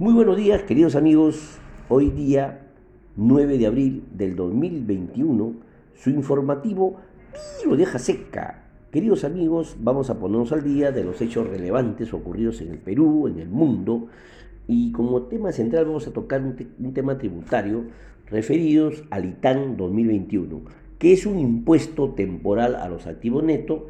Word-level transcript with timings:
Muy 0.00 0.14
buenos 0.14 0.38
días, 0.38 0.62
queridos 0.62 0.96
amigos. 0.96 1.58
Hoy 1.90 2.08
día 2.08 2.62
9 3.16 3.58
de 3.58 3.66
abril 3.66 4.04
del 4.14 4.34
2021, 4.34 5.52
su 5.94 6.08
informativo 6.08 6.96
lo 7.66 7.76
deja 7.76 7.98
seca. 7.98 8.64
Queridos 8.90 9.24
amigos, 9.24 9.76
vamos 9.78 10.08
a 10.08 10.18
ponernos 10.18 10.52
al 10.52 10.64
día 10.64 10.90
de 10.90 11.04
los 11.04 11.20
hechos 11.20 11.46
relevantes 11.46 12.14
ocurridos 12.14 12.62
en 12.62 12.70
el 12.70 12.78
Perú, 12.78 13.28
en 13.28 13.40
el 13.40 13.50
mundo, 13.50 14.06
y 14.66 14.90
como 14.92 15.24
tema 15.24 15.52
central 15.52 15.84
vamos 15.84 16.06
a 16.06 16.14
tocar 16.14 16.40
un, 16.40 16.94
tema 16.94 17.18
tributario 17.18 17.84
referidos 18.24 19.04
al 19.10 19.26
ITAN 19.26 19.76
2021, 19.76 20.62
que 20.98 21.12
es 21.12 21.26
un 21.26 21.38
impuesto 21.38 22.12
temporal 22.12 22.74
a 22.76 22.88
los 22.88 23.06
activos 23.06 23.44
netos 23.44 23.82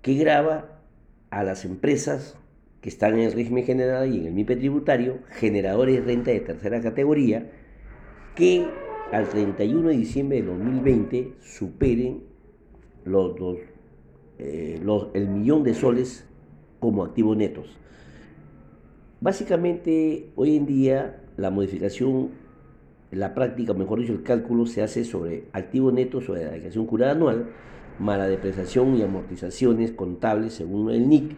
que 0.00 0.14
grava 0.14 0.80
a 1.28 1.44
las 1.44 1.66
empresas 1.66 2.38
que 2.86 2.90
están 2.90 3.14
en 3.14 3.22
el 3.22 3.32
régimen 3.32 3.64
general 3.64 4.14
y 4.14 4.20
en 4.20 4.26
el 4.26 4.32
MIPE 4.32 4.54
tributario, 4.54 5.18
generadores 5.30 5.96
de 5.96 6.02
renta 6.02 6.30
de 6.30 6.38
tercera 6.38 6.80
categoría, 6.80 7.50
que 8.36 8.64
al 9.10 9.28
31 9.28 9.88
de 9.88 9.96
diciembre 9.96 10.40
de 10.40 10.46
2020 10.46 11.32
superen 11.40 12.22
los, 13.04 13.34
eh, 14.38 14.80
los, 14.84 15.08
el 15.14 15.26
millón 15.26 15.64
de 15.64 15.74
soles 15.74 16.28
como 16.78 17.02
activos 17.02 17.36
netos. 17.36 17.76
Básicamente, 19.20 20.30
hoy 20.36 20.54
en 20.54 20.66
día, 20.66 21.24
la 21.36 21.50
modificación, 21.50 22.30
la 23.10 23.34
práctica, 23.34 23.72
o 23.72 23.74
mejor 23.74 23.98
dicho, 23.98 24.12
el 24.12 24.22
cálculo 24.22 24.64
se 24.64 24.82
hace 24.82 25.04
sobre 25.04 25.46
activos 25.52 25.92
netos 25.92 26.26
sobre 26.26 26.44
la 26.44 26.52
declaración 26.52 26.86
curada 26.86 27.10
anual, 27.10 27.46
más 27.98 28.16
la 28.16 28.28
depreciación 28.28 28.94
y 28.94 29.02
amortizaciones 29.02 29.90
contables 29.90 30.52
según 30.52 30.92
el 30.92 31.08
NIC, 31.08 31.36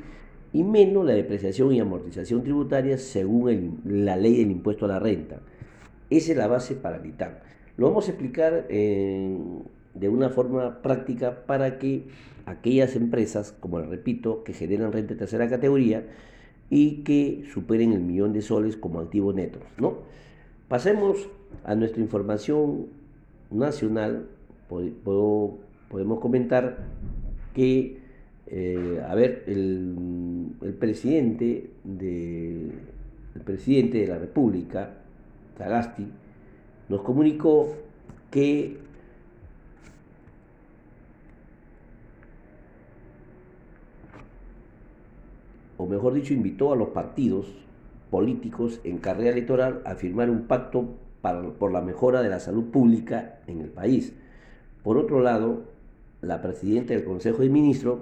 y 0.52 0.62
menos 0.62 1.04
la 1.04 1.12
depreciación 1.12 1.72
y 1.72 1.80
amortización 1.80 2.42
tributaria 2.42 2.96
según 2.98 3.80
la 3.84 4.16
ley 4.16 4.36
del 4.38 4.50
impuesto 4.50 4.86
a 4.86 4.88
la 4.88 4.98
renta. 4.98 5.40
Esa 6.10 6.32
es 6.32 6.38
la 6.38 6.46
base 6.46 6.74
para 6.74 6.96
el 6.96 7.06
ITAM. 7.06 7.32
Lo 7.76 7.86
vamos 7.88 8.08
a 8.08 8.12
explicar 8.12 8.66
de 8.68 10.08
una 10.08 10.30
forma 10.30 10.80
práctica 10.80 11.44
para 11.46 11.78
que 11.78 12.08
aquellas 12.46 12.96
empresas, 12.96 13.52
como 13.60 13.78
les 13.78 13.88
repito, 13.88 14.42
que 14.42 14.52
generan 14.54 14.92
renta 14.92 15.14
de 15.14 15.18
tercera 15.18 15.48
categoría 15.48 16.06
y 16.70 17.02
que 17.02 17.44
superen 17.52 17.92
el 17.92 18.00
millón 18.00 18.32
de 18.32 18.42
soles 18.42 18.76
como 18.76 19.00
activos 19.00 19.34
netos. 19.34 19.62
¿no? 19.78 19.98
Pasemos 20.68 21.28
a 21.64 21.74
nuestra 21.74 22.00
información 22.00 22.86
nacional. 23.50 24.28
Podemos 24.68 26.20
comentar 26.20 26.78
que 27.54 27.98
eh, 28.50 29.02
a 29.06 29.14
ver, 29.14 29.44
el, 29.46 30.76
presidente 30.78 31.70
de, 31.84 32.70
el 33.34 33.40
presidente 33.42 33.98
de 33.98 34.06
la 34.06 34.18
República, 34.18 34.94
Sagasti, 35.56 36.06
nos 36.88 37.02
comunicó 37.02 37.74
que 38.30 38.78
o 45.78 45.86
mejor 45.86 46.14
dicho, 46.14 46.34
invitó 46.34 46.72
a 46.72 46.76
los 46.76 46.88
partidos 46.88 47.46
políticos 48.10 48.80
en 48.84 48.98
carrera 48.98 49.30
electoral 49.30 49.82
a 49.84 49.94
firmar 49.94 50.28
un 50.28 50.42
pacto 50.42 50.96
por 51.58 51.72
la 51.72 51.80
mejora 51.80 52.22
de 52.22 52.28
la 52.28 52.40
salud 52.40 52.70
pública 52.70 53.40
en 53.46 53.60
el 53.60 53.68
país. 53.68 54.14
Por 54.82 54.98
otro 54.98 55.20
lado, 55.20 55.64
la 56.20 56.42
presidenta 56.42 56.94
del 56.94 57.04
Consejo 57.04 57.42
de 57.42 57.48
Ministros 57.48 58.00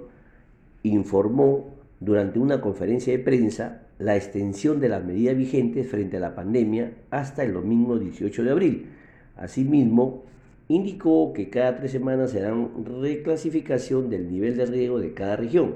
informó 0.93 1.77
durante 1.99 2.39
una 2.39 2.61
conferencia 2.61 3.13
de 3.13 3.19
prensa 3.19 3.87
la 3.99 4.15
extensión 4.15 4.79
de 4.79 4.89
las 4.89 5.03
medidas 5.03 5.35
vigentes 5.35 5.89
frente 5.89 6.17
a 6.17 6.19
la 6.19 6.35
pandemia 6.35 6.93
hasta 7.09 7.43
el 7.43 7.53
domingo 7.53 7.97
18 7.97 8.43
de 8.43 8.51
abril. 8.51 8.89
Asimismo, 9.35 10.23
indicó 10.67 11.33
que 11.33 11.49
cada 11.49 11.75
tres 11.75 11.91
semanas 11.91 12.31
será 12.31 12.53
reclasificación 13.01 14.09
del 14.09 14.31
nivel 14.31 14.57
de 14.57 14.65
riesgo 14.65 14.99
de 14.99 15.13
cada 15.13 15.35
región. 15.35 15.75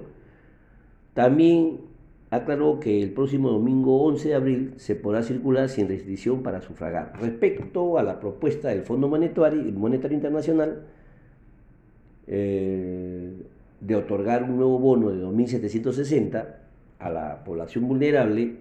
También 1.14 1.80
aclaró 2.30 2.80
que 2.80 3.02
el 3.02 3.12
próximo 3.12 3.50
domingo 3.50 4.04
11 4.04 4.30
de 4.30 4.36
abril 4.36 4.74
se 4.78 4.96
podrá 4.96 5.22
circular 5.22 5.68
sin 5.70 5.88
restricción 5.88 6.44
para 6.44 6.62
sufragar. 6.62 7.14
Respecto 7.20 7.98
a 7.98 8.04
la 8.04 8.20
propuesta 8.20 8.70
del 8.70 8.84
Fondo 8.84 9.10
Monetario, 9.10 9.62
Monetario 9.74 10.16
Internacional, 10.16 10.86
eh, 12.28 13.21
de 13.82 13.96
otorgar 13.96 14.44
un 14.44 14.58
nuevo 14.58 14.80
bono 14.80 15.10
de 15.10 15.24
2.760 15.24 16.56
a 17.00 17.10
la 17.10 17.44
población 17.44 17.88
vulnerable, 17.88 18.58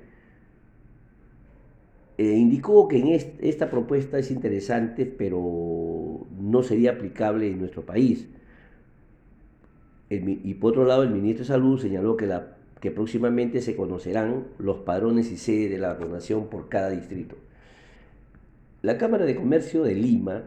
eh, 2.19 2.37
indicó 2.37 2.89
que 2.89 3.37
esta 3.41 3.71
propuesta 3.71 4.19
es 4.19 4.31
interesante, 4.31 5.07
pero 5.07 6.27
no 6.39 6.63
sería 6.63 6.93
aplicable 6.93 7.49
en 7.49 7.59
nuestro 7.59 7.85
país. 7.87 8.29
y 10.11 10.55
por 10.55 10.73
otro 10.73 10.85
lado, 10.85 11.05
el 11.05 11.11
ministro 11.11 11.45
de 11.45 11.49
Salud 11.49 11.81
señaló 11.81 12.17
que, 12.17 12.29
que 12.81 12.91
próximamente 12.91 13.61
se 13.61 13.77
conocerán 13.77 14.49
los 14.59 14.79
padrones 14.79 15.31
y 15.31 15.37
sede 15.37 15.69
de 15.69 15.79
la 15.79 15.95
donación 15.95 16.49
por 16.49 16.69
cada 16.69 16.91
distrito. 16.91 17.37
La 18.83 18.99
Cámara 18.99 19.25
de 19.25 19.37
Comercio 19.37 19.85
de 19.85 19.95
Lima 19.95 20.45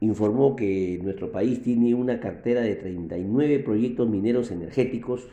informó 0.00 0.56
que 0.56 0.98
nuestro 1.02 1.32
país 1.32 1.62
tiene 1.62 1.94
una 1.94 2.20
cartera 2.20 2.60
de 2.60 2.76
39 2.76 3.58
proyectos 3.60 4.08
mineros 4.08 4.50
energéticos, 4.50 5.28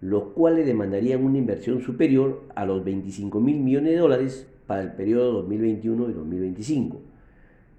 los 0.00 0.24
cuales 0.34 0.66
demandarían 0.66 1.24
una 1.24 1.38
inversión 1.38 1.80
superior 1.82 2.42
a 2.54 2.64
los 2.64 2.84
25 2.84 3.40
mil 3.40 3.60
millones 3.60 3.92
de 3.92 3.98
dólares 3.98 4.46
para 4.66 4.82
el 4.82 4.92
periodo 4.92 5.32
2021 5.32 6.10
y 6.10 6.12
2025. 6.12 7.00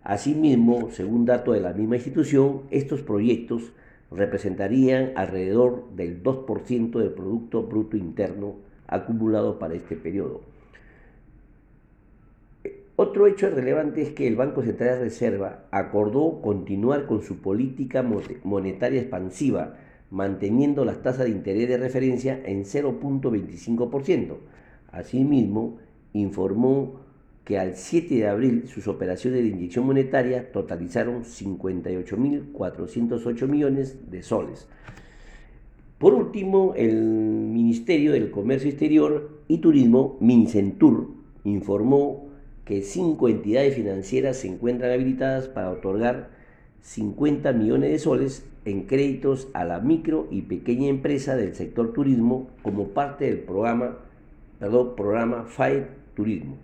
Asimismo, 0.04 0.90
según 0.92 1.26
datos 1.26 1.54
de 1.54 1.62
la 1.62 1.74
misma 1.74 1.96
institución, 1.96 2.64
estos 2.72 3.02
proyectos 3.02 3.72
representarían 4.12 5.12
alrededor 5.16 5.86
del 5.96 6.22
2% 6.22 7.00
del 7.00 7.12
Producto 7.12 7.64
Bruto 7.64 7.98
Interno 7.98 8.56
acumulado 8.88 9.58
para 9.58 9.76
este 9.76 9.96
periodo. 9.96 10.51
Otro 12.98 13.28
hecho 13.28 13.50
relevante 13.50 14.02
es 14.02 14.10
que 14.12 14.28
el 14.28 14.36
Banco 14.36 14.62
Central 14.62 14.98
de 14.98 15.06
Reserva 15.06 15.64
acordó 15.72 16.42
continuar 16.42 17.06
con 17.06 17.22
su 17.22 17.38
política 17.38 18.06
monetaria 18.44 19.00
expansiva, 19.02 19.78
manteniendo 20.10 20.84
las 20.84 21.02
tasas 21.02 21.24
de 21.26 21.32
interés 21.32 21.70
de 21.70 21.78
referencia 21.78 22.42
en 22.46 22.66
0.25%. 22.66 24.36
Asimismo, 24.92 25.78
informó 26.14 27.00
que 27.46 27.58
al 27.58 27.76
7 27.76 28.16
de 28.16 28.28
abril 28.28 28.68
sus 28.68 28.88
operaciones 28.88 29.42
de 29.42 29.48
inyección 29.50 29.86
monetaria 29.86 30.52
totalizaron 30.52 31.24
58.408 31.24 33.48
millones 33.48 34.12
de 34.12 34.22
soles. 34.22 34.68
Por 35.98 36.14
último, 36.14 36.74
el 36.76 36.94
Ministerio 36.96 38.12
del 38.12 38.32
Comercio 38.32 38.70
Exterior 38.70 39.40
y 39.48 39.60
Turismo, 39.60 40.18
Mincentur, 40.20 41.12
informó 41.44 42.31
que 42.66 42.82
cinco 42.82 43.28
entidades 43.30 43.76
financieras 43.76 44.38
se 44.38 44.48
encuentran 44.48 44.92
habilitadas 44.92 45.48
para 45.48 45.72
otorgar 45.72 46.30
50 46.82 47.54
millones 47.54 47.92
de 47.92 48.00
soles 48.00 48.46
en 48.66 48.84
créditos 48.84 49.48
a 49.54 49.66
la 49.66 49.80
micro 49.80 50.28
y 50.30 50.44
pequeña 50.44 50.88
empresa 50.88 51.36
del 51.36 51.56
sector 51.56 51.94
turismo 51.94 52.50
como 52.62 52.90
parte 52.90 53.26
del 53.26 53.40
programa, 53.40 53.98
perdón, 54.60 54.96
programa 54.96 55.46
FIRE 55.46 55.88
Turismo. 56.16 56.58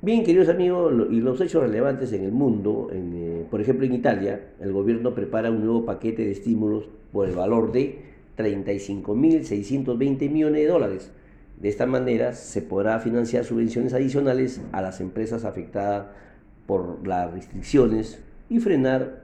Bien, 0.00 0.22
queridos 0.22 0.48
amigos, 0.48 0.92
y 1.10 1.20
los 1.20 1.40
hechos 1.40 1.60
relevantes 1.60 2.12
en 2.12 2.22
el 2.22 2.30
mundo, 2.30 2.88
eh, 2.92 3.44
por 3.50 3.60
ejemplo 3.60 3.84
en 3.84 3.94
Italia, 3.94 4.50
el 4.60 4.72
gobierno 4.72 5.12
prepara 5.12 5.50
un 5.50 5.64
nuevo 5.64 5.84
paquete 5.84 6.24
de 6.24 6.30
estímulos 6.30 6.84
por 7.12 7.28
el 7.28 7.34
valor 7.34 7.72
de 7.72 7.98
35.620 8.36 10.30
millones 10.30 10.62
de 10.62 10.68
dólares 10.68 11.10
de 11.60 11.68
esta 11.68 11.86
manera 11.86 12.34
se 12.34 12.62
podrá 12.62 13.00
financiar 13.00 13.44
subvenciones 13.44 13.92
adicionales 13.92 14.60
a 14.70 14.80
las 14.80 15.00
empresas 15.00 15.44
afectadas 15.44 16.06
por 16.66 17.06
las 17.06 17.32
restricciones 17.32 18.20
y 18.48 18.60
frenar 18.60 19.22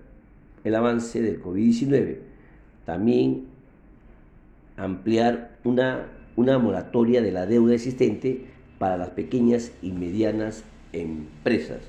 el 0.65 0.75
avance 0.75 1.23
del 1.23 1.41
COVID-19. 1.41 2.19
También 2.85 3.45
ampliar 4.77 5.59
una, 5.63 6.07
una 6.35 6.59
moratoria 6.59 7.23
de 7.23 7.31
la 7.31 7.47
deuda 7.47 7.75
existente 7.75 8.47
para 8.79 8.97
las 8.97 9.11
pequeñas 9.11 9.71
y 9.81 9.93
medianas 9.93 10.65
empresas. 10.93 11.83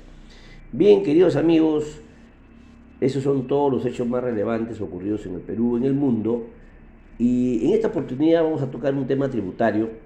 Bien, 0.70 1.02
queridos 1.02 1.34
amigos, 1.34 2.00
esos 3.00 3.24
son 3.24 3.48
todos 3.48 3.72
los 3.72 3.84
hechos 3.84 4.06
más 4.06 4.22
relevantes 4.22 4.80
ocurridos 4.80 5.26
en 5.26 5.34
el 5.34 5.40
Perú, 5.40 5.76
en 5.76 5.84
el 5.84 5.94
mundo. 5.94 6.46
Y 7.18 7.66
en 7.66 7.72
esta 7.72 7.88
oportunidad 7.88 8.44
vamos 8.44 8.62
a 8.62 8.70
tocar 8.70 8.94
un 8.94 9.06
tema 9.06 9.28
tributario 9.28 10.05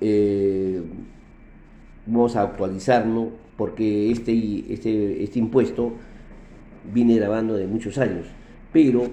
eh, 0.00 0.82
vamos 2.06 2.36
a 2.36 2.42
actualizarlo 2.42 3.30
porque 3.56 4.10
este, 4.10 4.72
este, 4.72 5.22
este 5.22 5.38
impuesto 5.38 5.92
viene 6.92 7.16
grabando 7.16 7.54
de 7.56 7.66
muchos 7.66 7.98
años, 7.98 8.26
pero 8.72 9.08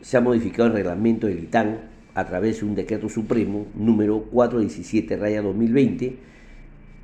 se 0.00 0.16
ha 0.16 0.20
modificado 0.20 0.68
el 0.68 0.74
reglamento 0.74 1.26
del 1.26 1.44
ITAN 1.44 1.80
a 2.14 2.26
través 2.26 2.60
de 2.60 2.66
un 2.66 2.74
decreto 2.74 3.08
supremo 3.08 3.66
número 3.74 4.22
417 4.24 5.16
raya 5.16 5.42
2020 5.42 6.16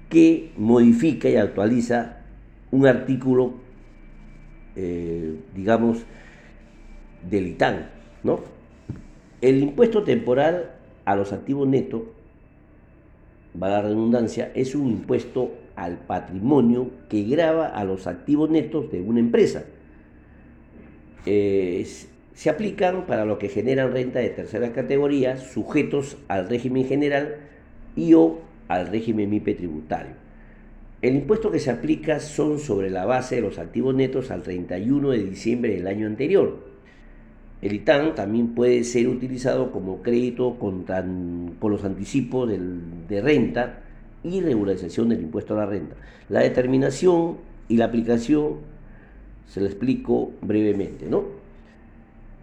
que 0.09 0.53
modifica 0.57 1.29
y 1.29 1.37
actualiza 1.37 2.19
un 2.71 2.87
artículo, 2.87 3.55
eh, 4.77 5.37
digamos, 5.55 5.99
del 7.29 7.47
ITAN, 7.49 7.91
¿no? 8.25 8.41
El 9.41 9.63
impuesto 9.63 10.03
temporal 10.03 10.78
a 11.09 11.17
los 11.17 11.33
activos 11.33 11.67
netos, 11.67 12.03
va 13.61 13.71
la 13.71 13.81
redundancia, 13.81 14.53
es 14.55 14.75
un 14.75 14.89
impuesto 14.89 15.55
al 15.75 15.97
patrimonio 15.97 16.91
que 17.09 17.23
grava 17.23 17.69
a 17.69 17.83
los 17.85 18.07
activos 18.07 18.51
netos 18.51 18.93
de 18.93 19.01
una 19.01 19.19
empresa. 19.19 19.65
Eh, 21.25 21.87
se 22.35 22.51
aplican 22.51 23.07
para 23.07 23.25
los 23.25 23.39
que 23.39 23.49
generan 23.49 23.91
renta 23.91 24.19
de 24.19 24.29
tercera 24.29 24.71
categoría, 24.75 25.39
sujetos 25.39 26.19
al 26.29 26.47
régimen 26.47 26.85
general 26.85 27.37
y 27.97 28.13
o 28.13 28.41
al 28.69 28.89
régimen 28.89 29.31
MIPE 29.31 29.55
tributario. 29.55 30.13
El 31.01 31.15
impuesto 31.15 31.51
que 31.51 31.59
se 31.59 31.71
aplica 31.71 32.21
son 32.21 32.59
sobre 32.59 32.91
la 32.91 33.07
base 33.07 33.37
de 33.37 33.41
los 33.41 33.59
activos 33.59 33.95
netos 33.95 34.31
al 34.31 34.43
31 34.43 35.09
de 35.13 35.25
diciembre 35.25 35.75
del 35.75 35.87
año 35.87 36.07
anterior. 36.07 36.59
El 37.61 37.73
ITAN 37.73 38.15
también 38.15 38.55
puede 38.55 38.85
ser 38.85 39.09
utilizado 39.09 39.73
como 39.73 40.03
crédito 40.03 40.59
con, 40.59 40.85
los 41.61 41.85
anticipos 41.85 42.49
de 42.49 43.21
renta 43.21 43.81
y 44.23 44.41
regularización 44.41 45.09
del 45.09 45.23
impuesto 45.23 45.55
a 45.55 45.59
la 45.59 45.67
renta. 45.67 45.97
La 46.29 46.41
determinación 46.41 47.39
y 47.69 47.77
la 47.77 47.87
aplicación 47.87 48.57
se 49.47 49.61
lo 49.61 49.67
explico 49.67 50.33
brevemente, 50.43 51.09
¿no? 51.09 51.25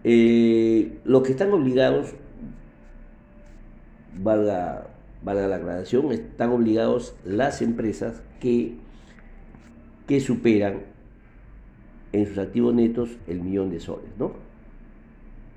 Eh, 0.04 1.00
los 1.04 1.24
que 1.24 1.32
están 1.32 1.52
obligados, 1.52 2.14
valga, 4.22 4.88
valga 5.24 5.48
la 5.48 5.56
aclaración, 5.58 6.12
están 6.12 6.52
obligados 6.52 7.16
las 7.26 7.62
empresas 7.62 8.22
que, 8.40 8.76
que 10.08 10.20
superan 10.20 10.82
en 12.12 12.28
sus 12.28 12.38
activos 12.38 12.74
netos 12.74 13.18
el 13.28 13.42
millón 13.42 13.72
de 13.72 13.80
soles, 13.80 14.12
¿no? 14.18 14.45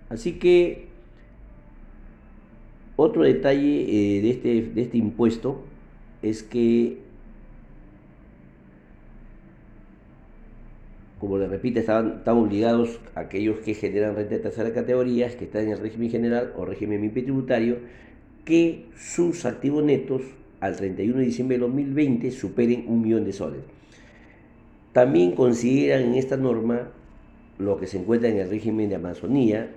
Así 0.08 0.34
que 0.38 0.88
otro 2.96 3.22
detalle 3.22 3.82
eh, 3.82 4.22
de, 4.22 4.30
este, 4.30 4.62
de 4.62 4.82
este 4.82 4.98
impuesto 4.98 5.62
es 6.22 6.42
que 6.42 6.98
como 11.18 11.38
le 11.38 11.48
repite, 11.48 11.80
estaban, 11.80 12.22
obligados 12.26 13.00
aquellos 13.14 13.58
que 13.58 13.74
generan 13.74 14.14
renta 14.14 14.36
de 14.36 14.40
tercera 14.40 14.72
categoría, 14.72 15.28
que 15.36 15.44
están 15.44 15.64
en 15.64 15.72
el 15.72 15.78
régimen 15.78 16.10
general 16.10 16.52
o 16.56 16.64
régimen 16.64 17.12
tributario, 17.12 17.78
que 18.44 18.86
sus 18.96 19.44
activos 19.44 19.82
netos 19.82 20.22
al 20.60 20.76
31 20.76 21.18
de 21.18 21.24
diciembre 21.24 21.56
de 21.56 21.62
2020 21.62 22.30
superen 22.30 22.84
un 22.86 23.02
millón 23.02 23.24
de 23.24 23.32
soles. 23.32 23.60
También 24.92 25.32
consideran 25.32 26.02
en 26.02 26.14
esta 26.14 26.36
norma 26.36 26.90
lo 27.58 27.78
que 27.78 27.86
se 27.86 27.98
encuentra 27.98 28.28
en 28.28 28.38
el 28.38 28.48
régimen 28.48 28.88
de 28.88 28.94
Amazonía, 28.94 29.70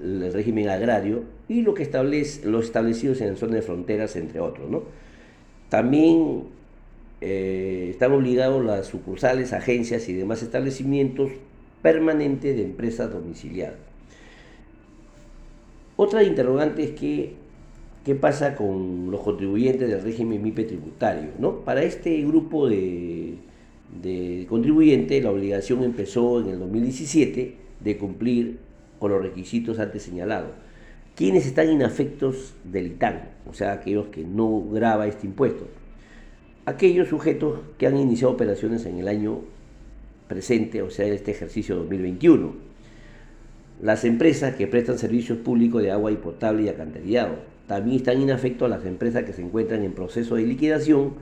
el 0.00 0.32
régimen 0.32 0.68
agrario 0.68 1.24
y 1.48 1.62
lo 1.62 1.74
que 1.74 1.82
establece 1.82 2.48
los 2.48 2.64
establecidos 2.64 3.20
en 3.20 3.36
zonas 3.36 3.56
de 3.56 3.62
fronteras, 3.62 4.16
entre 4.16 4.40
otros. 4.40 4.68
¿no? 4.70 4.82
También 5.68 6.44
eh, 7.20 7.88
están 7.90 8.12
obligados 8.12 8.64
las 8.64 8.86
sucursales, 8.86 9.52
agencias 9.52 10.08
y 10.08 10.12
demás 10.12 10.42
establecimientos 10.42 11.30
permanentes 11.82 12.56
de 12.56 12.62
empresas 12.62 13.12
domiciliadas. 13.12 13.76
Otra 15.96 16.24
interrogante 16.24 16.82
es 16.82 16.90
que, 16.92 17.34
qué 18.04 18.14
pasa 18.14 18.56
con 18.56 19.10
los 19.10 19.20
contribuyentes 19.20 19.88
del 19.88 20.02
régimen 20.02 20.42
MIPE 20.42 20.64
tributario. 20.64 21.30
¿no? 21.38 21.60
Para 21.60 21.82
este 21.82 22.20
grupo 22.22 22.68
de, 22.68 23.34
de 24.02 24.46
contribuyentes 24.48 25.22
la 25.22 25.30
obligación 25.30 25.84
empezó 25.84 26.40
en 26.40 26.48
el 26.48 26.58
2017 26.58 27.54
de 27.80 27.98
cumplir 27.98 28.58
con 29.02 29.12
los 29.12 29.22
requisitos 29.22 29.78
antes 29.78 30.02
señalados. 30.02 30.52
¿Quiénes 31.14 31.44
están 31.44 31.70
inafectos 31.70 32.54
del 32.64 32.86
ITAN? 32.86 33.28
O 33.50 33.52
sea, 33.52 33.72
aquellos 33.72 34.06
que 34.06 34.24
no 34.24 34.62
graba 34.70 35.06
este 35.06 35.26
impuesto 35.26 35.66
aquellos 36.64 37.08
sujetos 37.08 37.60
que 37.78 37.86
han 37.86 37.96
iniciado 37.96 38.32
operaciones 38.32 38.86
en 38.86 38.98
el 38.98 39.08
año 39.08 39.40
presente, 40.28 40.82
o 40.82 40.90
sea, 40.90 41.06
en 41.06 41.14
este 41.14 41.32
ejercicio 41.32 41.76
2021. 41.76 42.54
Las 43.80 44.04
empresas 44.04 44.54
que 44.54 44.66
prestan 44.66 44.98
servicios 44.98 45.38
públicos 45.38 45.82
de 45.82 45.90
agua 45.90 46.12
y 46.12 46.16
potable 46.16 46.62
y 46.62 46.68
alcantarillado. 46.68 47.34
También 47.66 47.96
están 47.96 48.20
inafectos 48.20 48.70
las 48.70 48.84
empresas 48.84 49.24
que 49.24 49.32
se 49.32 49.42
encuentran 49.42 49.82
en 49.82 49.92
proceso 49.92 50.36
de 50.36 50.42
liquidación 50.42 51.14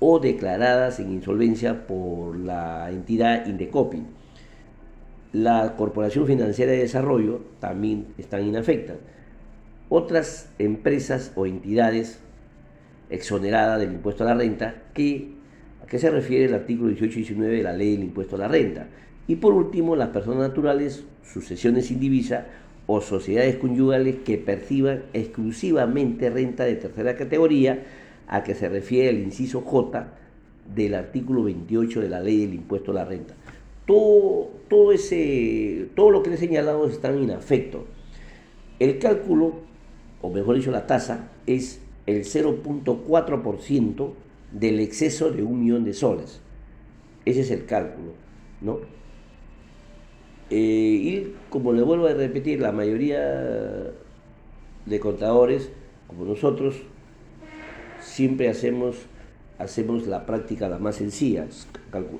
o 0.00 0.18
declaradas 0.18 1.00
en 1.00 1.12
insolvencia 1.12 1.86
por 1.86 2.36
la 2.36 2.90
entidad 2.90 3.46
Indecopi. 3.46 4.02
La 5.32 5.76
Corporación 5.76 6.26
Financiera 6.26 6.72
de 6.72 6.78
Desarrollo 6.78 7.40
también 7.58 8.08
están 8.18 8.46
inafectas. 8.46 8.96
Otras 9.88 10.50
empresas 10.58 11.32
o 11.36 11.46
entidades 11.46 12.18
exonerada 13.08 13.78
del 13.78 13.92
impuesto 13.92 14.24
a 14.24 14.26
la 14.26 14.34
renta, 14.34 14.74
que, 14.92 15.32
a 15.82 15.86
qué 15.86 15.98
se 15.98 16.10
refiere 16.10 16.44
el 16.44 16.54
artículo 16.54 16.90
18 16.90 17.12
y 17.12 17.22
19 17.22 17.56
de 17.56 17.62
la 17.62 17.72
ley 17.72 17.92
del 17.92 18.04
impuesto 18.04 18.36
a 18.36 18.40
la 18.40 18.48
renta. 18.48 18.88
Y 19.26 19.36
por 19.36 19.54
último, 19.54 19.96
las 19.96 20.08
personas 20.08 20.48
naturales, 20.48 21.04
sucesiones 21.24 21.86
sin 21.86 21.98
divisa 21.98 22.46
o 22.86 23.00
sociedades 23.00 23.56
conyugales 23.56 24.16
que 24.26 24.36
perciban 24.36 25.04
exclusivamente 25.14 26.28
renta 26.28 26.64
de 26.64 26.74
tercera 26.74 27.16
categoría, 27.16 27.82
a 28.28 28.42
que 28.42 28.54
se 28.54 28.68
refiere 28.68 29.08
el 29.08 29.20
inciso 29.20 29.62
J 29.62 30.08
del 30.74 30.94
artículo 30.94 31.44
28 31.44 32.02
de 32.02 32.08
la 32.10 32.20
ley 32.20 32.44
del 32.44 32.54
impuesto 32.54 32.90
a 32.90 32.94
la 32.96 33.04
renta. 33.06 33.34
Todo, 33.86 34.50
todo, 34.68 34.92
ese, 34.92 35.88
todo 35.96 36.10
lo 36.10 36.22
que 36.22 36.30
le 36.30 36.36
he 36.36 36.38
señalado 36.38 36.86
están 36.86 37.22
inafectos. 37.22 37.82
El 38.78 38.98
cálculo, 38.98 39.54
o 40.20 40.30
mejor 40.30 40.56
dicho, 40.56 40.70
la 40.70 40.86
tasa, 40.86 41.30
es 41.46 41.80
el 42.06 42.24
0.4% 42.24 44.10
del 44.52 44.80
exceso 44.80 45.30
de 45.30 45.42
un 45.42 45.60
millón 45.60 45.84
de 45.84 45.94
soles. 45.94 46.40
Ese 47.24 47.40
es 47.40 47.50
el 47.50 47.64
cálculo, 47.64 48.12
¿no? 48.60 48.80
Eh, 50.50 50.56
y 50.56 51.34
como 51.48 51.72
le 51.72 51.82
vuelvo 51.82 52.06
a 52.06 52.14
repetir, 52.14 52.60
la 52.60 52.72
mayoría 52.72 53.92
de 54.86 55.00
contadores, 55.00 55.70
como 56.06 56.24
nosotros, 56.24 56.82
siempre 58.00 58.48
hacemos, 58.48 58.96
hacemos 59.62 60.06
la 60.06 60.26
práctica 60.26 60.68
la 60.68 60.78
más 60.78 60.96
sencilla. 60.96 61.46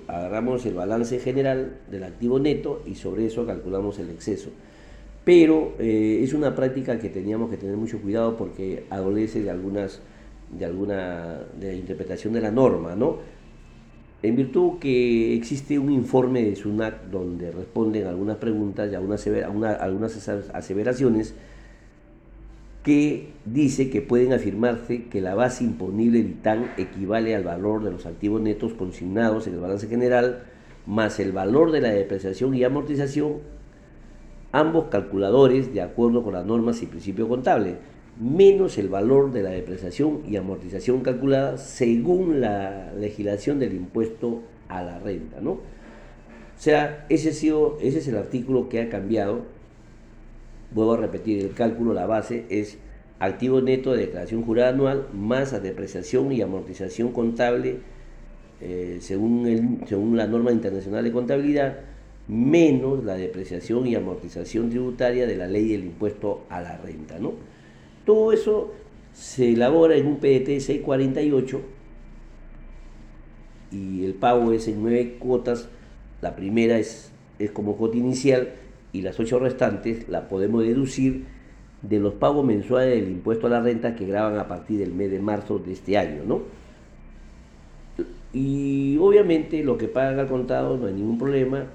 Agarramos 0.09 0.65
el 0.67 0.75
balance 0.75 1.19
general 1.19 1.79
del 1.91 2.05
activo 2.05 2.39
neto 2.39 2.83
y 2.87 2.95
sobre 2.95 3.27
eso 3.27 3.47
calculamos 3.47 3.99
el 3.99 4.11
exceso 4.11 4.51
pero 5.25 5.75
eh, 5.79 6.21
es 6.23 6.35
una 6.35 6.55
práctica 6.55 6.99
que 6.99 7.09
teníamos 7.09 7.51
que 7.51 7.57
tener 7.57 7.77
mucho 7.77 8.01
cuidado 8.01 8.37
porque 8.37 8.85
adolece 8.91 9.43
de 9.43 9.51
algunas 9.51 10.01
de 10.51 10.65
alguna 10.67 11.41
de 11.59 11.77
interpretación 11.77 12.35
de 12.35 12.41
la 12.43 12.51
norma, 12.51 12.95
¿no? 12.95 13.19
En 14.23 14.37
virtud 14.37 14.79
que 14.79 15.35
existe 15.35 15.79
un 15.79 15.91
informe 15.91 16.45
de 16.45 16.55
SUNAC 16.55 17.05
donde 17.11 17.51
responden 17.51 18.07
algunas 18.07 18.37
preguntas 18.37 18.93
y 18.93 18.95
algunas, 18.95 19.27
algunas 19.27 20.29
aseveraciones 20.29 21.35
que 22.83 23.31
dice 23.45 23.91
que 23.91 24.03
pueden 24.03 24.33
afirmarse 24.33 25.05
que 25.05 25.21
la 25.21 25.35
base 25.35 25.65
imponible 25.65 26.19
del 26.19 26.71
equivale 26.77 27.37
al 27.37 27.45
valor 27.45 27.85
de 27.85 27.93
los 27.93 28.07
activos 28.07 28.41
netos 28.41 28.73
consignados 28.75 29.47
en 29.47 29.55
el 29.55 29.61
balance 29.61 29.87
general 29.87 30.45
más 30.87 31.21
el 31.21 31.33
valor 31.33 31.71
de 31.71 31.81
la 31.81 31.91
depreciación 31.91 32.55
y 32.55 32.65
amortización 32.65 33.35
ambos 34.53 34.87
calculadores 34.91 35.73
de 35.73 35.81
acuerdo 35.81 36.23
con 36.23 36.35
las 36.35 36.45
normas 36.45 36.83
y 36.83 36.87
principio 36.87 37.29
contable, 37.29 37.77
menos 38.21 38.79
el 38.79 38.89
valor 38.89 39.33
de 39.33 39.43
la 39.43 39.51
depreciación 39.51 40.21
y 40.29 40.37
amortización 40.37 41.01
calculada 41.01 41.57
según 41.57 42.41
la 42.41 42.93
legislación 42.93 43.59
del 43.59 43.75
impuesto 43.75 44.43
a 44.69 44.83
la 44.83 44.99
renta, 44.99 45.41
¿no? 45.41 45.53
O 45.53 46.65
sea, 46.65 47.07
ese, 47.09 47.31
ese 47.31 47.77
es 47.81 48.09
el 48.09 48.17
artículo 48.17 48.69
que 48.69 48.83
ha 48.83 48.89
cambiado. 48.89 49.47
Vuelvo 50.75 50.95
a 50.95 50.97
repetir, 50.97 51.45
el 51.45 51.53
cálculo, 51.53 51.93
la 51.93 52.07
base 52.07 52.47
es 52.49 52.79
activo 53.19 53.61
neto 53.61 53.93
de 53.93 54.07
declaración 54.07 54.43
jurada 54.43 54.71
anual 54.71 55.07
más 55.13 55.53
la 55.53 55.61
depreciación 55.61 56.33
y 56.33 56.41
amortización 56.41 57.13
contable 57.13 57.79
eh, 58.61 58.99
según, 59.01 59.83
según 59.87 60.17
la 60.17 60.27
norma 60.27 60.51
internacional 60.51 61.05
de 61.05 61.13
contabilidad 61.13 61.79
menos 62.29 63.05
la 63.05 63.15
depreciación 63.15 63.87
y 63.87 63.95
amortización 63.95 64.71
tributaria 64.71 65.27
de 65.27 65.37
la 65.37 65.47
ley 65.47 65.69
del 65.69 65.85
impuesto 65.85 66.45
a 66.49 66.61
la 66.61 66.77
renta. 66.79 67.19
¿no? 67.19 67.33
Todo 68.07 68.33
eso 68.33 68.73
se 69.13 69.53
elabora 69.53 69.97
en 69.97 70.07
un 70.07 70.17
PDT 70.17 70.61
648 70.61 71.61
y 73.73 74.05
el 74.05 74.15
pago 74.15 74.53
es 74.53 74.69
en 74.69 74.83
nueve 74.83 75.17
cuotas. 75.19 75.69
La 76.21 76.37
primera 76.37 76.79
es, 76.79 77.11
es 77.39 77.51
como 77.51 77.77
cuota 77.77 77.97
inicial 77.97 78.53
y 78.93 79.03
las 79.03 79.19
ocho 79.19 79.39
restantes 79.39 80.09
la 80.09 80.29
podemos 80.29 80.65
deducir 80.65 81.25
de 81.83 81.99
los 81.99 82.15
pagos 82.15 82.45
mensuales 82.45 83.01
del 83.01 83.11
impuesto 83.11 83.47
a 83.47 83.51
la 83.51 83.61
renta 83.61 83.95
que 83.95 84.07
graban 84.07 84.39
a 84.39 84.47
partir 84.47 84.79
del 84.79 84.93
mes 84.93 85.11
de 85.11 85.19
marzo 85.19 85.59
de 85.59 85.73
este 85.73 85.99
año, 85.99 86.23
¿no? 86.27 86.43
Y 88.33 88.97
obviamente 88.99 89.63
lo 89.63 89.77
que 89.77 89.89
pagan 89.89 90.19
al 90.19 90.29
contado 90.29 90.77
no 90.77 90.87
hay 90.87 90.95
ningún 90.95 91.19
problema. 91.19 91.67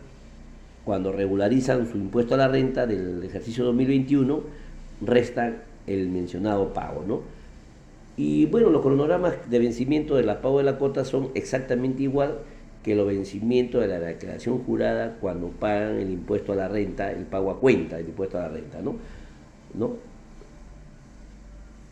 Cuando 0.86 1.12
regularizan 1.12 1.92
su 1.92 1.98
impuesto 1.98 2.36
a 2.36 2.38
la 2.38 2.48
renta 2.48 2.88
del 2.88 3.22
ejercicio 3.24 3.66
2021, 3.66 4.42
restan 5.02 5.58
el 5.86 6.10
mencionado 6.10 6.74
pago, 6.74 7.04
¿no? 7.06 7.22
Y 8.16 8.46
bueno, 8.46 8.70
los 8.70 8.82
cronogramas 8.82 9.36
de 9.50 9.60
vencimiento 9.60 10.16
de 10.16 10.24
la 10.24 10.42
pago 10.42 10.58
de 10.58 10.64
la 10.64 10.78
cuota 10.78 11.06
son 11.06 11.30
exactamente 11.36 12.04
igual 12.04 12.40
que 12.88 12.96
los 12.96 13.06
vencimientos 13.06 13.82
de 13.82 13.88
la 13.90 14.00
declaración 14.00 14.60
jurada 14.60 15.18
cuando 15.20 15.50
pagan 15.50 15.98
el 15.98 16.10
impuesto 16.10 16.54
a 16.54 16.56
la 16.56 16.70
renta, 16.70 17.12
el 17.12 17.26
pago 17.26 17.52
a 17.52 17.60
cuenta 17.60 17.98
del 17.98 18.08
impuesto 18.08 18.38
a 18.38 18.44
la 18.44 18.48
renta, 18.48 18.82
¿no? 18.82 18.96
¿No? 19.74 19.98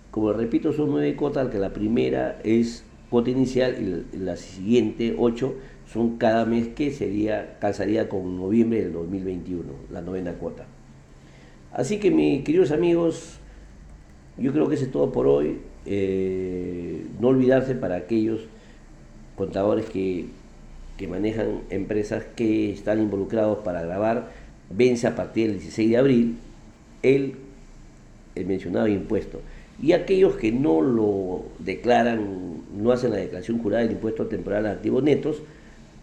Como 0.09 0.31
repito, 0.31 0.71
son 0.71 0.91
nueve 0.91 1.13
cuotas, 1.17 1.49
que 1.49 1.59
la 1.59 1.73
primera 1.73 2.39
es 2.45 2.85
cuota 3.09 3.29
inicial 3.29 4.05
y 4.13 4.17
la 4.19 4.37
siguiente, 4.37 5.17
ocho, 5.19 5.55
son 5.91 6.17
cada 6.17 6.45
mes 6.45 6.69
que 6.69 6.91
sería, 6.91 7.59
calzaría 7.59 8.07
con 8.07 8.37
noviembre 8.37 8.81
del 8.81 8.93
2021, 8.93 9.65
la 9.91 9.99
novena 9.99 10.31
cuota. 10.35 10.65
Así 11.73 11.99
que 11.99 12.09
mis 12.09 12.45
queridos 12.45 12.71
amigos, 12.71 13.37
yo 14.37 14.53
creo 14.53 14.69
que 14.69 14.75
eso 14.75 14.85
es 14.85 14.91
todo 14.91 15.11
por 15.11 15.27
hoy. 15.27 15.57
Eh, 15.85 17.05
no 17.19 17.27
olvidarse 17.27 17.75
para 17.75 17.97
aquellos 17.97 18.47
contadores 19.35 19.89
que, 19.89 20.27
que, 20.97 21.07
manejan 21.07 21.61
empresas 21.69 22.23
que 22.35 22.71
están 22.71 23.01
involucrados 23.01 23.59
para 23.59 23.81
grabar, 23.81 24.31
vence 24.69 25.07
a 25.07 25.15
partir 25.15 25.47
del 25.47 25.59
16 25.59 25.89
de 25.89 25.97
abril 25.97 26.37
el, 27.03 27.35
el 28.35 28.45
mencionado 28.45 28.87
impuesto. 28.87 29.41
Y 29.81 29.91
aquellos 29.91 30.35
que 30.35 30.51
no 30.51 30.81
lo 30.81 31.43
declaran, 31.59 32.63
no 32.75 32.91
hacen 32.91 33.11
la 33.11 33.17
declaración 33.17 33.59
jurada 33.59 33.83
del 33.83 33.93
impuesto 33.93 34.27
temporal 34.27 34.65
a 34.65 34.71
activos 34.71 35.03
netos, 35.03 35.41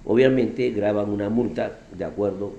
obviamente 0.05 0.71
graban 0.71 1.11
una 1.11 1.29
multa 1.29 1.81
de 1.97 2.05
acuerdo 2.05 2.53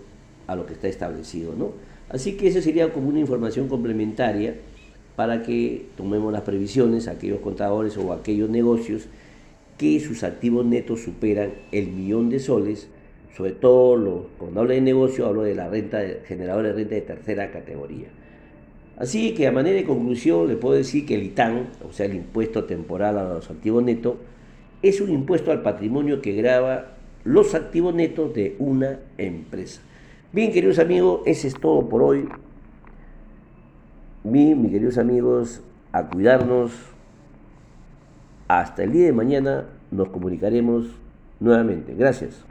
a 0.47 0.55
lo 0.55 0.65
que 0.65 0.73
está 0.73 0.87
establecido. 0.87 1.53
¿no? 1.55 1.71
Así 2.09 2.33
que 2.33 2.47
esa 2.47 2.61
sería 2.61 2.91
como 2.91 3.09
una 3.09 3.19
información 3.19 3.67
complementaria 3.67 4.55
para 5.15 5.43
que 5.43 5.85
tomemos 5.95 6.33
las 6.33 6.41
previsiones, 6.41 7.07
aquellos 7.07 7.39
contadores 7.39 7.97
o 7.97 8.13
aquellos 8.13 8.49
negocios 8.49 9.07
que 9.77 9.99
sus 9.99 10.23
activos 10.23 10.65
netos 10.65 11.01
superan 11.01 11.51
el 11.71 11.87
millón 11.87 12.29
de 12.29 12.39
soles, 12.39 12.89
sobre 13.35 13.51
todo 13.51 13.95
los, 13.95 14.21
cuando 14.37 14.61
hablo 14.61 14.73
de 14.73 14.81
negocio 14.81 15.25
hablo 15.25 15.41
de 15.43 15.55
la 15.55 15.67
renta 15.67 16.01
generadora 16.25 16.69
de 16.69 16.73
renta 16.75 16.95
de 16.95 17.01
tercera 17.01 17.51
categoría. 17.51 18.07
Así 18.97 19.33
que 19.33 19.47
a 19.47 19.51
manera 19.51 19.75
de 19.75 19.85
conclusión 19.85 20.47
le 20.47 20.55
puedo 20.55 20.75
decir 20.75 21.05
que 21.05 21.15
el 21.15 21.23
ITAN, 21.23 21.69
o 21.87 21.91
sea 21.91 22.05
el 22.05 22.15
impuesto 22.15 22.65
temporal 22.65 23.17
a 23.17 23.23
los 23.23 23.49
activos 23.49 23.83
netos, 23.83 24.15
es 24.83 25.01
un 25.01 25.09
impuesto 25.09 25.51
al 25.51 25.63
patrimonio 25.63 26.21
que 26.21 26.33
grava 26.33 26.93
los 27.23 27.55
activos 27.55 27.95
netos 27.95 28.33
de 28.33 28.55
una 28.59 28.99
empresa. 29.17 29.81
Bien, 30.31 30.51
queridos 30.51 30.77
amigos, 30.77 31.21
ese 31.25 31.47
es 31.47 31.55
todo 31.55 31.87
por 31.89 32.03
hoy. 32.03 32.27
Mi, 34.23 34.55
mis 34.55 34.71
queridos 34.71 34.97
amigos, 34.97 35.61
a 35.91 36.07
cuidarnos. 36.07 36.92
Hasta 38.47 38.83
el 38.83 38.91
día 38.91 39.05
de 39.05 39.13
mañana 39.13 39.65
nos 39.91 40.09
comunicaremos 40.09 40.87
nuevamente. 41.39 41.95
Gracias. 41.95 42.43